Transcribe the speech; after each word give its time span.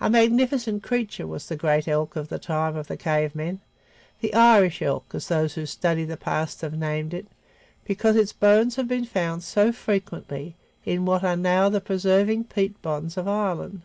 A 0.00 0.08
magnificent 0.08 0.82
creature 0.82 1.26
was 1.26 1.46
the 1.46 1.56
great 1.56 1.86
elk 1.86 2.16
of 2.16 2.30
the 2.30 2.38
time 2.38 2.74
of 2.74 2.86
the 2.86 2.96
cave 2.96 3.34
men, 3.34 3.60
the 4.22 4.32
Irish 4.32 4.80
elk, 4.80 5.12
as 5.14 5.28
those 5.28 5.52
who 5.56 5.66
study 5.66 6.06
the 6.06 6.16
past 6.16 6.62
have 6.62 6.72
named 6.72 7.12
it, 7.12 7.26
because 7.84 8.16
its 8.16 8.32
bones 8.32 8.76
have 8.76 8.88
been 8.88 9.04
found 9.04 9.42
so 9.42 9.70
frequently 9.70 10.56
in 10.86 11.04
what 11.04 11.22
are 11.22 11.36
now 11.36 11.68
the 11.68 11.82
preserving 11.82 12.44
peat 12.44 12.80
bogs 12.80 13.18
of 13.18 13.28
Ireland. 13.28 13.82